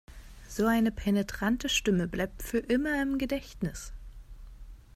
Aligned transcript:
So 0.47 0.65
eine 0.65 0.89
penetrante 0.89 1.69
Stimme 1.69 2.07
bleibt 2.07 2.41
für 2.41 2.57
immer 2.57 2.99
im 3.03 3.19
Gedächtnis. 3.19 3.93